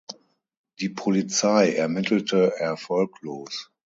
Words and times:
Die 0.79 0.89
Polizei 0.89 1.73
ermittelte 1.75 2.57
erfolglos. 2.59 3.71